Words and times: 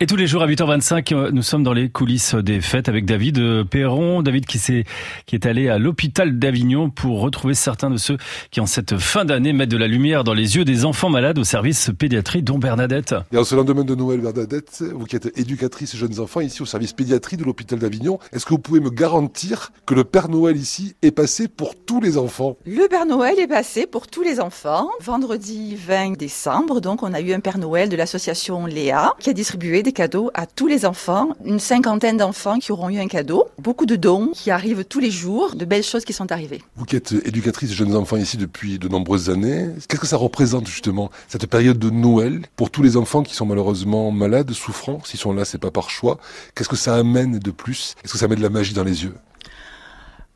Et 0.00 0.06
tous 0.06 0.14
les 0.14 0.28
jours 0.28 0.44
à 0.44 0.46
8h25, 0.46 1.12
euh, 1.12 1.30
nous 1.32 1.42
sommes 1.42 1.64
dans 1.64 1.72
les 1.72 1.88
coulisses 1.88 2.36
des 2.36 2.60
fêtes 2.60 2.88
avec 2.88 3.04
David 3.04 3.40
euh, 3.40 3.64
Perron. 3.64 4.22
David 4.22 4.46
qui, 4.46 4.58
est, 4.58 4.86
qui 5.26 5.34
est 5.34 5.44
allé 5.44 5.68
à 5.68 5.76
l'hôpital 5.78 6.38
d'Avignon 6.38 6.88
pour 6.88 7.20
retrouver 7.20 7.54
certains 7.54 7.90
de 7.90 7.96
ceux 7.96 8.16
qui, 8.52 8.60
en 8.60 8.66
cette 8.66 8.96
fin 8.98 9.24
d'année, 9.24 9.52
mettent 9.52 9.72
de 9.72 9.76
la 9.76 9.88
lumière 9.88 10.22
dans 10.22 10.34
les 10.34 10.54
yeux 10.54 10.64
des 10.64 10.84
enfants 10.84 11.10
malades 11.10 11.36
au 11.40 11.42
service 11.42 11.90
pédiatrie, 11.98 12.44
dont 12.44 12.58
Bernadette. 12.58 13.16
Et 13.32 13.38
en 13.38 13.42
ce 13.42 13.56
lendemain 13.56 13.82
de 13.82 13.96
Noël, 13.96 14.20
Bernadette, 14.20 14.84
vous 14.94 15.04
qui 15.04 15.16
êtes 15.16 15.36
éducatrice 15.36 15.94
et 15.94 15.96
jeunes 15.96 16.20
enfants 16.20 16.42
ici 16.42 16.62
au 16.62 16.66
service 16.66 16.92
pédiatrie 16.92 17.36
de 17.36 17.42
l'hôpital 17.42 17.80
d'Avignon, 17.80 18.20
est-ce 18.32 18.46
que 18.46 18.50
vous 18.50 18.60
pouvez 18.60 18.78
me 18.78 18.90
garantir 18.90 19.72
que 19.84 19.94
le 19.94 20.04
Père 20.04 20.28
Noël 20.28 20.56
ici 20.56 20.94
est 21.02 21.10
passé 21.10 21.48
pour 21.48 21.74
tous 21.74 22.00
les 22.00 22.18
enfants? 22.18 22.56
Le 22.66 22.86
Père 22.86 23.04
Noël 23.06 23.40
est 23.40 23.48
passé 23.48 23.88
pour 23.88 24.06
tous 24.06 24.22
les 24.22 24.38
enfants. 24.38 24.90
Vendredi 25.00 25.74
20 25.74 26.16
décembre, 26.16 26.80
donc, 26.80 27.02
on 27.02 27.12
a 27.12 27.20
eu 27.20 27.32
un 27.32 27.40
Père 27.40 27.58
Noël 27.58 27.88
de 27.88 27.96
l'association 27.96 28.64
Léa 28.64 29.14
qui 29.18 29.28
a 29.28 29.32
distribué 29.32 29.82
des 29.82 29.87
cadeaux 29.92 30.30
à 30.34 30.46
tous 30.46 30.66
les 30.66 30.84
enfants, 30.84 31.30
une 31.44 31.60
cinquantaine 31.60 32.16
d'enfants 32.16 32.58
qui 32.58 32.72
auront 32.72 32.88
eu 32.88 32.98
un 32.98 33.08
cadeau, 33.08 33.48
beaucoup 33.58 33.86
de 33.86 33.96
dons 33.96 34.30
qui 34.34 34.50
arrivent 34.50 34.84
tous 34.84 35.00
les 35.00 35.10
jours, 35.10 35.54
de 35.54 35.64
belles 35.64 35.82
choses 35.82 36.04
qui 36.04 36.12
sont 36.12 36.30
arrivées. 36.32 36.62
Vous 36.76 36.84
qui 36.84 36.96
êtes 36.96 37.12
éducatrice 37.24 37.70
de 37.70 37.74
jeunes 37.74 37.96
enfants 37.96 38.16
ici 38.16 38.36
depuis 38.36 38.78
de 38.78 38.88
nombreuses 38.88 39.30
années, 39.30 39.68
qu'est-ce 39.88 40.00
que 40.00 40.06
ça 40.06 40.16
représente 40.16 40.66
justement 40.66 41.10
cette 41.28 41.46
période 41.46 41.78
de 41.78 41.90
Noël 41.90 42.42
pour 42.56 42.70
tous 42.70 42.82
les 42.82 42.96
enfants 42.96 43.22
qui 43.22 43.34
sont 43.34 43.46
malheureusement 43.46 44.10
malades, 44.10 44.52
souffrants, 44.52 45.00
s'ils 45.04 45.20
sont 45.20 45.32
là 45.32 45.44
c'est 45.44 45.58
pas 45.58 45.70
par 45.70 45.90
choix, 45.90 46.18
qu'est-ce 46.54 46.68
que 46.68 46.76
ça 46.76 46.94
amène 46.94 47.38
de 47.38 47.50
plus? 47.50 47.94
Est-ce 48.04 48.12
que 48.12 48.18
ça 48.18 48.28
met 48.28 48.36
de 48.36 48.42
la 48.42 48.50
magie 48.50 48.74
dans 48.74 48.84
les 48.84 49.04
yeux? 49.04 49.14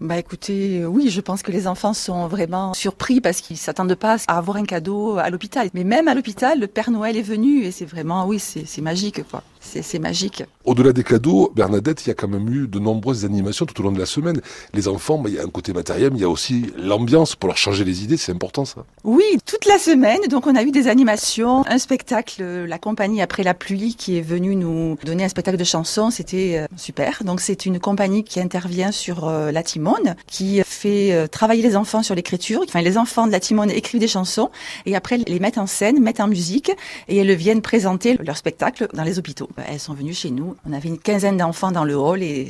Bah 0.00 0.18
écoutez, 0.18 0.84
oui, 0.84 1.10
je 1.10 1.20
pense 1.20 1.42
que 1.42 1.52
les 1.52 1.68
enfants 1.68 1.94
sont 1.94 2.26
vraiment 2.26 2.74
surpris 2.74 3.20
parce 3.20 3.40
qu'ils 3.40 3.56
s'attendent 3.56 3.94
pas 3.94 4.16
à 4.26 4.38
avoir 4.38 4.56
un 4.56 4.64
cadeau 4.64 5.18
à 5.18 5.30
l'hôpital. 5.30 5.68
Mais 5.74 5.84
même 5.84 6.08
à 6.08 6.14
l'hôpital, 6.14 6.58
le 6.58 6.66
Père 6.66 6.90
Noël 6.90 7.16
est 7.16 7.22
venu 7.22 7.62
et 7.62 7.70
c'est 7.70 7.84
vraiment, 7.84 8.26
oui, 8.26 8.40
c'est 8.40 8.80
magique 8.80 9.22
quoi 9.30 9.44
c'est 9.62 9.98
magique. 9.98 10.44
Au-delà 10.64 10.92
des 10.92 11.04
cadeaux, 11.04 11.52
Bernadette, 11.54 12.04
il 12.04 12.08
y 12.08 12.12
a 12.12 12.14
quand 12.14 12.28
même 12.28 12.48
eu 12.52 12.68
de 12.68 12.78
nombreuses 12.78 13.24
animations 13.24 13.66
tout 13.66 13.80
au 13.80 13.84
long 13.84 13.92
de 13.92 13.98
la 13.98 14.06
semaine. 14.06 14.40
Les 14.74 14.88
enfants, 14.88 15.18
bah, 15.18 15.30
il 15.30 15.36
y 15.36 15.38
a 15.38 15.42
un 15.42 15.48
côté 15.48 15.72
matériel, 15.72 16.10
mais 16.10 16.18
il 16.18 16.22
y 16.22 16.24
a 16.24 16.28
aussi 16.28 16.72
l'ambiance 16.76 17.36
pour 17.36 17.48
leur 17.48 17.56
changer 17.56 17.84
les 17.84 18.04
idées, 18.04 18.16
c'est 18.16 18.32
important 18.32 18.64
ça. 18.64 18.84
Oui, 19.04 19.24
toute 19.46 19.66
la 19.66 19.78
semaine, 19.78 20.20
donc 20.28 20.46
on 20.46 20.54
a 20.54 20.62
eu 20.62 20.70
des 20.70 20.88
animations, 20.88 21.64
un 21.66 21.78
spectacle, 21.78 22.42
la 22.42 22.78
compagnie 22.78 23.22
Après 23.22 23.42
la 23.42 23.54
pluie 23.54 23.94
qui 23.94 24.18
est 24.18 24.22
venue 24.22 24.56
nous 24.56 24.98
donner 25.04 25.24
un 25.24 25.28
spectacle 25.28 25.58
de 25.58 25.64
chansons, 25.64 26.10
c'était 26.10 26.58
euh, 26.58 26.66
super. 26.76 27.22
Donc 27.24 27.40
c'est 27.40 27.66
une 27.66 27.78
compagnie 27.78 28.24
qui 28.24 28.40
intervient 28.40 28.92
sur 28.92 29.28
euh, 29.28 29.52
la 29.52 29.62
Timone, 29.62 30.16
qui 30.26 30.62
fait 30.64 31.12
euh, 31.12 31.26
travailler 31.26 31.62
les 31.62 31.76
enfants 31.76 32.02
sur 32.02 32.14
l'écriture. 32.14 32.62
Enfin, 32.66 32.82
les 32.82 32.98
enfants 32.98 33.26
de 33.26 33.32
la 33.32 33.40
Timone 33.40 33.70
écrivent 33.70 34.00
des 34.00 34.08
chansons 34.08 34.50
et 34.86 34.96
après 34.96 35.18
les 35.18 35.40
mettent 35.40 35.58
en 35.58 35.66
scène, 35.66 36.00
mettent 36.00 36.20
en 36.20 36.28
musique 36.28 36.70
et 37.08 37.16
elles 37.16 37.34
viennent 37.34 37.62
présenter 37.62 38.18
leur 38.24 38.36
spectacle 38.36 38.88
dans 38.94 39.04
les 39.04 39.18
hôpitaux. 39.18 39.48
Elles 39.66 39.80
sont 39.80 39.94
venues 39.94 40.14
chez 40.14 40.30
nous. 40.30 40.56
On 40.66 40.72
avait 40.72 40.88
une 40.88 40.98
quinzaine 40.98 41.36
d'enfants 41.36 41.72
dans 41.72 41.84
le 41.84 41.96
hall 41.96 42.22
et 42.22 42.48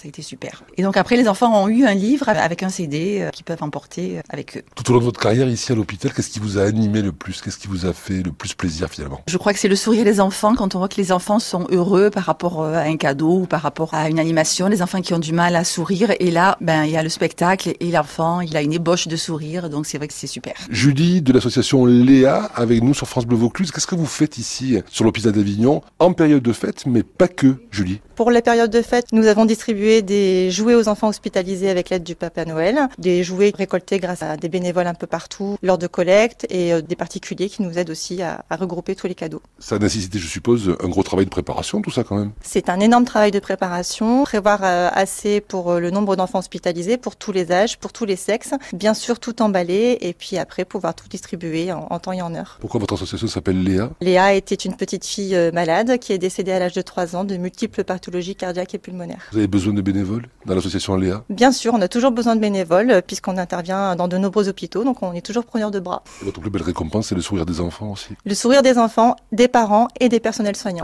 ça 0.00 0.06
a 0.06 0.08
été 0.08 0.22
super. 0.22 0.64
Et 0.78 0.82
donc 0.82 0.96
après, 0.96 1.14
les 1.16 1.28
enfants 1.28 1.62
ont 1.62 1.68
eu 1.68 1.84
un 1.84 1.92
livre 1.92 2.30
avec 2.30 2.62
un 2.62 2.70
CD 2.70 3.18
euh, 3.20 3.28
qu'ils 3.28 3.44
peuvent 3.44 3.62
emporter 3.62 4.16
euh, 4.16 4.22
avec 4.30 4.56
eux. 4.56 4.62
Tout 4.74 4.88
au 4.88 4.94
long 4.94 5.00
de 5.00 5.04
votre 5.04 5.20
carrière 5.20 5.46
ici 5.46 5.72
à 5.72 5.74
l'hôpital, 5.74 6.14
qu'est-ce 6.14 6.30
qui 6.30 6.38
vous 6.38 6.56
a 6.56 6.62
animé 6.62 7.02
le 7.02 7.12
plus? 7.12 7.42
Qu'est-ce 7.42 7.58
qui 7.58 7.68
vous 7.68 7.84
a 7.84 7.92
fait 7.92 8.22
le 8.22 8.32
plus 8.32 8.54
plaisir 8.54 8.88
finalement? 8.88 9.20
Je 9.26 9.36
crois 9.36 9.52
que 9.52 9.58
c'est 9.58 9.68
le 9.68 9.76
sourire 9.76 10.06
des 10.06 10.18
enfants 10.20 10.54
quand 10.54 10.74
on 10.74 10.78
voit 10.78 10.88
que 10.88 10.96
les 10.96 11.12
enfants 11.12 11.38
sont 11.38 11.66
heureux 11.70 12.08
par 12.08 12.24
rapport 12.24 12.62
euh, 12.62 12.76
à 12.76 12.84
un 12.84 12.96
cadeau 12.96 13.40
ou 13.40 13.46
par 13.46 13.60
rapport 13.60 13.92
à 13.92 14.08
une 14.08 14.18
animation. 14.18 14.68
Les 14.68 14.80
enfants 14.80 15.02
qui 15.02 15.12
ont 15.12 15.18
du 15.18 15.34
mal 15.34 15.54
à 15.54 15.64
sourire 15.64 16.14
et 16.18 16.30
là, 16.30 16.56
ben 16.62 16.84
il 16.84 16.92
y 16.92 16.96
a 16.96 17.02
le 17.02 17.10
spectacle 17.10 17.74
et 17.78 17.90
l'enfant, 17.90 18.40
il 18.40 18.56
a 18.56 18.62
une 18.62 18.72
ébauche 18.72 19.06
de 19.06 19.16
sourire, 19.16 19.68
donc 19.68 19.84
c'est 19.84 19.98
vrai 19.98 20.08
que 20.08 20.14
c'est 20.14 20.26
super. 20.26 20.54
Julie 20.70 21.20
de 21.20 21.30
l'association 21.34 21.84
Léa 21.84 22.50
avec 22.54 22.82
nous 22.82 22.94
sur 22.94 23.06
France 23.06 23.26
Bleu 23.26 23.36
Vaucluse. 23.36 23.70
Qu'est-ce 23.70 23.86
que 23.86 23.96
vous 23.96 24.06
faites 24.06 24.38
ici 24.38 24.78
sur 24.90 25.04
l'hôpital 25.04 25.32
d'Avignon? 25.32 25.82
En 25.98 26.14
période 26.14 26.42
de 26.42 26.52
fête, 26.54 26.86
mais 26.86 27.02
pas 27.02 27.28
que, 27.28 27.56
Julie? 27.70 28.00
Pour 28.16 28.30
la 28.30 28.40
période 28.40 28.70
de 28.70 28.80
fête, 28.80 29.06
nous 29.12 29.26
avons 29.26 29.44
distribué 29.44 29.89
des 29.98 30.50
jouets 30.50 30.76
aux 30.76 30.88
enfants 30.88 31.08
hospitalisés 31.08 31.68
avec 31.68 31.90
l'aide 31.90 32.04
du 32.04 32.14
Papa 32.14 32.44
Noël, 32.44 32.88
des 32.98 33.24
jouets 33.24 33.52
récoltés 33.54 33.98
grâce 33.98 34.22
à 34.22 34.36
des 34.36 34.48
bénévoles 34.48 34.86
un 34.86 34.94
peu 34.94 35.06
partout 35.06 35.56
lors 35.62 35.78
de 35.78 35.88
collectes 35.88 36.46
et 36.48 36.72
euh, 36.72 36.80
des 36.80 36.94
particuliers 36.94 37.48
qui 37.48 37.62
nous 37.62 37.76
aident 37.76 37.90
aussi 37.90 38.22
à, 38.22 38.44
regrouper 38.50 38.94
tous 38.94 39.06
les 39.06 39.14
cadeaux. 39.14 39.42
Ça 39.58 39.76
a 39.76 39.78
nécessité, 39.78 40.18
je 40.18 40.26
suppose, 40.26 40.76
un 40.80 40.88
gros 40.88 41.02
travail 41.02 41.24
de 41.24 41.30
préparation, 41.30 41.82
tout 41.82 41.90
ça 41.90 42.04
quand 42.04 42.16
même 42.16 42.30
C'est 42.42 42.68
un 42.68 42.78
énorme 42.78 43.04
travail 43.04 43.32
de 43.32 43.40
préparation, 43.40 44.22
prévoir 44.24 44.60
euh, 44.62 44.88
assez 44.92 45.40
pour 45.40 45.72
euh, 45.72 45.80
le 45.80 45.90
nombre 45.90 46.14
d'enfants 46.14 46.38
hospitalisés, 46.38 46.96
pour 46.96 47.16
tous 47.16 47.32
les 47.32 47.50
âges, 47.50 47.78
pour 47.78 47.92
tous 47.92 48.04
les 48.04 48.16
sexes, 48.16 48.54
bien 48.72 48.94
sûr 48.94 49.18
tout 49.18 49.42
emballer 49.42 49.98
et 50.00 50.12
puis 50.12 50.38
après 50.38 50.64
pouvoir 50.64 50.94
tout 50.94 51.08
distribuer 51.08 51.72
en, 51.72 51.98
temps 51.98 52.12
et 52.12 52.22
en 52.22 52.34
heure. 52.34 52.58
Pourquoi 52.60 52.78
votre 52.78 52.94
association 52.94 53.26
s'appelle 53.26 53.62
Léa? 53.62 53.90
Léa 54.00 54.34
était 54.34 54.54
une 54.54 54.76
petite 54.76 55.04
fille 55.04 55.36
malade 55.52 55.98
qui 55.98 56.12
est 56.12 56.18
décédée 56.18 56.52
à 56.52 56.58
l'âge 56.58 56.74
de 56.74 56.82
3 56.82 57.16
ans 57.16 57.24
de 57.24 57.36
multiples 57.36 57.84
pathologies 57.84 58.36
cardiaques 58.36 58.74
et 58.74 58.78
pulmonaires. 58.78 59.28
Vous 59.32 59.38
avez 59.38 59.46
besoin 59.46 59.72
de 59.72 59.79
bénévoles 59.82 60.26
dans 60.46 60.54
l'association 60.54 60.96
Léa 60.96 61.24
Bien 61.28 61.52
sûr, 61.52 61.74
on 61.74 61.80
a 61.80 61.88
toujours 61.88 62.10
besoin 62.10 62.36
de 62.36 62.40
bénévoles 62.40 62.90
euh, 62.90 63.00
puisqu'on 63.00 63.36
intervient 63.36 63.96
dans 63.96 64.08
de 64.08 64.16
nombreux 64.18 64.48
hôpitaux, 64.48 64.84
donc 64.84 65.02
on 65.02 65.12
est 65.12 65.24
toujours 65.24 65.44
preneur 65.44 65.70
de 65.70 65.80
bras. 65.80 66.02
votre 66.22 66.40
plus 66.40 66.50
belle 66.50 66.62
récompense, 66.62 67.08
c'est 67.08 67.14
le 67.14 67.20
sourire 67.20 67.46
des 67.46 67.60
enfants 67.60 67.92
aussi 67.92 68.08
Le 68.24 68.34
sourire 68.34 68.62
des 68.62 68.78
enfants, 68.78 69.16
des 69.32 69.48
parents 69.48 69.88
et 69.98 70.08
des 70.08 70.20
personnels 70.20 70.56
soignants. 70.56 70.70